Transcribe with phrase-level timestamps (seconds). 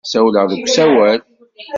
[0.05, 1.19] Ssawleɣ deg usawal.